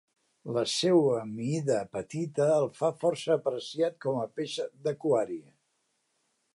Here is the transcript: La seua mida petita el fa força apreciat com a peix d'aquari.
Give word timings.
La 0.53 0.61
seua 0.75 1.17
mida 1.33 1.77
petita 1.99 2.47
el 2.55 2.67
fa 2.79 2.91
força 3.05 3.37
apreciat 3.39 4.01
com 4.07 4.19
a 4.23 4.27
peix 4.41 4.59
d'aquari. 4.89 5.41